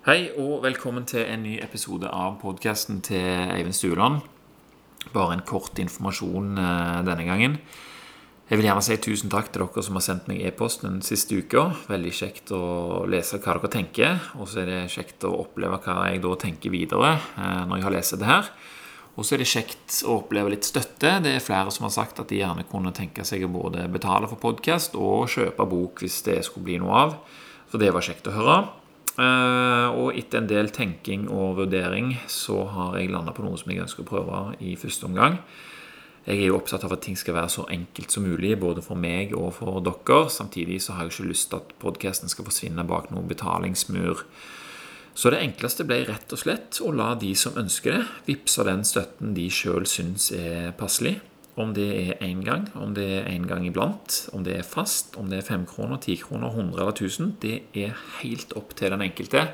[0.00, 3.20] Hei og velkommen til en ny episode av podkasten til
[3.52, 4.22] Eivind Stueland.
[5.12, 7.58] Bare en kort informasjon eh, denne gangen.
[8.48, 11.42] Jeg vil gjerne si tusen takk til dere som har sendt meg e-post den siste
[11.42, 11.66] uka.
[11.90, 12.62] Veldig kjekt å
[13.12, 16.72] lese hva dere tenker, og så er det kjekt å oppleve hva jeg da tenker
[16.72, 18.50] videre eh, når jeg har lest det her.
[19.20, 21.18] Og så er det kjekt å oppleve litt støtte.
[21.20, 24.32] Det er flere som har sagt at de gjerne kunne tenke seg å både betale
[24.32, 27.18] for podkast og kjøpe bok hvis det skulle bli noe av.
[27.68, 28.60] Så det var kjekt å høre.
[29.20, 33.72] Eh, og etter en del tenking og vurdering så har jeg landa på noe som
[33.72, 35.36] jeg ønsker å prøve i første omgang.
[36.24, 38.96] Jeg er jo opptatt av at ting skal være så enkelt som mulig, både for
[39.00, 40.22] meg og for dere.
[40.32, 44.24] Samtidig så har jeg ikke lyst til at podkasten skal forsvinne bak noen betalingsmur.
[45.16, 48.84] Så det enkleste ble rett og slett å la de som ønsker det, vippse den
[48.86, 51.18] støtten de sjøl syns er passelig.
[51.60, 55.16] Om det er én gang, om det er en gang iblant, om det er fast,
[55.20, 58.94] om det er fem kroner, ti kroner, 100 eller 1000, det er helt opp til
[58.94, 59.44] den enkelte.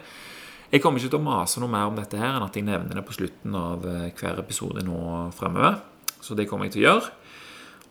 [0.71, 2.99] Jeg kommer ikke til å mase noe mer om dette her enn at jeg nevner
[2.99, 4.99] det på slutten av eh, hver episode nå
[5.37, 5.79] fremover.
[6.21, 7.13] Så det kommer jeg til å gjøre.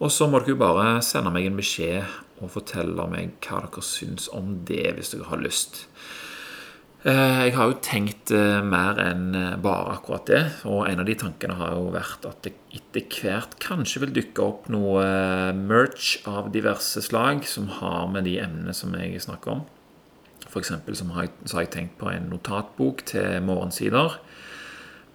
[0.03, 2.03] Og så må dere jo bare sende meg en beskjed
[2.43, 5.85] og fortelle meg hva dere syns om det, hvis dere har lyst.
[7.05, 10.41] Eh, jeg har jo tenkt eh, mer enn eh, bare akkurat det.
[10.65, 14.41] Og en av de tankene har jo vært at det etter hvert kanskje vil dukke
[14.41, 15.03] opp noe
[15.53, 19.61] merch av diverse slag som har med de emnene som jeg snakker om.
[20.55, 24.15] Eksempel så har jeg tenkt på en notatbok til morgensider.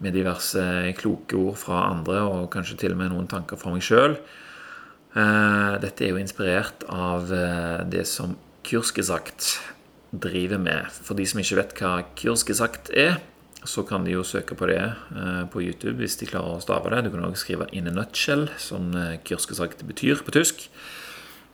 [0.04, 0.62] Med diverse
[1.00, 4.18] kloke ord fra andre, og kanskje til og med noen tanker fra meg sjøl.
[5.16, 7.32] Dette er jo inspirert av
[7.88, 8.36] det som
[8.68, 9.48] Kursgesagt
[10.10, 10.88] driver med.
[10.90, 13.20] For de som ikke vet hva Kursgesagt er,
[13.64, 16.92] så kan de jo søke på det eh, på YouTube hvis de klarer å stave
[16.94, 17.04] det.
[17.04, 20.70] Du kan også skrive 'in a nutshell', som eh, Kursgesagt betyr på tysk.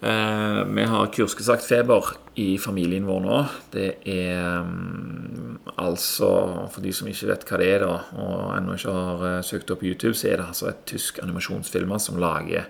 [0.03, 3.39] Eh, vi har kursgesagt feber i familien vår nå.
[3.73, 8.77] Det er um, altså For de som ikke vet hva det er, da, og ennå
[8.77, 12.69] ikke har søkt opp på YouTube, så er det altså et tysk animasjonsfilmer som lager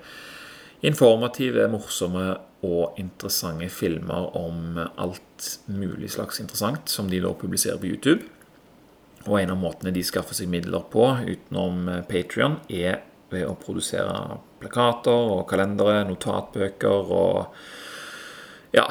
[0.86, 7.90] informative, morsomme og interessante filmer om alt mulig slags interessant, som de da publiserer på
[7.92, 8.26] YouTube.
[9.26, 14.38] Og en av måtene de skaffer seg midler på utenom Patrion, er ved å produsere
[14.60, 18.86] plakater og kalendere, notatbøker og ja,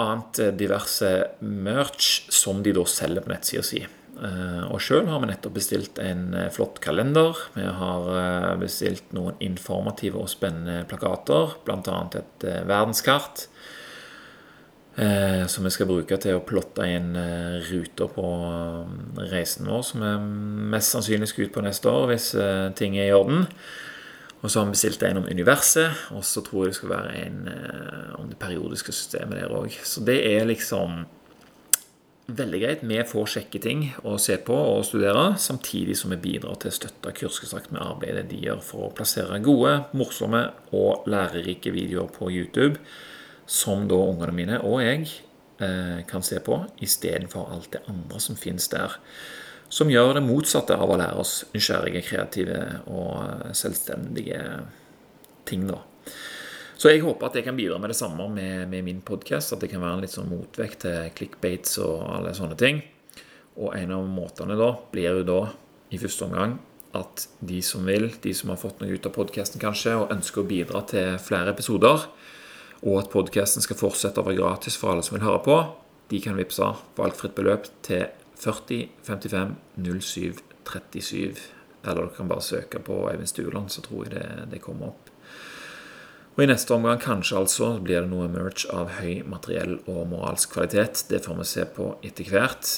[0.00, 1.10] annet diverse
[1.40, 2.13] merch
[2.44, 3.84] som de da selger på nettsida si.
[4.14, 7.38] Eh, og sjøl har vi nettopp bestilt en eh, flott kalender.
[7.56, 12.02] Vi har eh, bestilt noen informative og spennende plakater, bl.a.
[12.20, 13.48] et verdenskart.
[14.94, 17.16] Som vi skal bruke til å plotte inn
[17.66, 18.26] ruter på
[19.32, 20.12] reisen vår, som vi
[20.70, 22.28] mest sannsynlig skal ut på neste år, hvis
[22.78, 23.48] ting er i orden.
[24.38, 27.16] Og så har vi bestilt en om universet, og så tror jeg det skal være
[27.24, 27.40] en
[28.20, 29.74] om det periodiske systemet der òg.
[29.82, 31.08] Så det er liksom
[32.26, 32.82] veldig greit.
[32.86, 36.76] Vi får sjekke ting å se på og studere, samtidig som vi bidrar til å
[36.78, 42.30] støtte Kursgesagt med arbeidet de gjør for å plassere gode, morsomme og lærerike videoer på
[42.32, 42.80] YouTube,
[43.46, 45.08] som da ungene mine og jeg
[45.60, 48.96] eh, kan se på, istedenfor alt det andre som finnes der.
[49.68, 54.40] Som gjør det motsatte av å lære oss nysgjerrige, kreative og selvstendige
[55.48, 55.82] ting, da.
[56.74, 59.54] Så jeg håper at jeg kan bidra med det samme med, med min podkast.
[59.54, 62.82] At det kan være en litt sånn motvekt til clickbates og alle sånne ting.
[63.62, 65.40] Og en av måtene da blir jo da
[65.94, 66.58] i første omgang
[66.94, 70.42] at de som vil, de som har fått noe ut av podkasten kanskje, og ønsker
[70.42, 72.04] å bidra til flere episoder,
[72.84, 75.56] og at podkasten skal fortsette å være gratis for alle som vil høre på,
[76.12, 76.68] de kan vippse
[76.98, 78.06] valgfritt beløp til
[78.38, 81.42] 40 55 07 37.
[81.84, 85.13] Eller dere kan bare søke på Eivind Stueland, så tror jeg det, det kommer opp.
[86.34, 90.56] Og I neste omgang kanskje altså blir det noe merch av høy materiell og moralsk
[90.56, 91.04] kvalitet.
[91.06, 92.70] Det får vi se på etter hvert.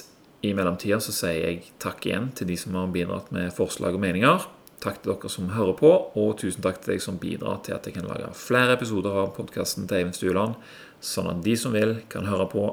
[0.45, 4.03] I mellomtida så sier jeg takk igjen til de som har bidratt med forslag og
[4.05, 4.45] meninger.
[4.85, 5.89] Takk til dere som hører på,
[6.21, 9.33] og tusen takk til deg som bidrar til at jeg kan lage flere episoder av
[9.39, 10.61] podkasten til Eivind Stueland,
[11.01, 12.67] sånn at de som vil, kan høre på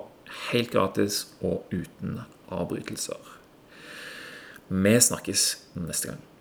[0.50, 2.20] helt gratis og uten
[2.52, 3.32] avbrytelser.
[4.68, 5.47] Vi snakkes
[5.79, 6.33] neste gang.